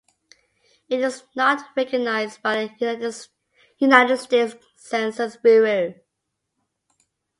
It 0.89 0.99
is 1.01 1.25
not 1.35 1.63
recognized 1.77 2.41
by 2.41 2.73
the 2.79 3.27
United 3.77 4.17
States 4.17 4.55
Census 4.75 5.37
Bureau. 5.37 5.93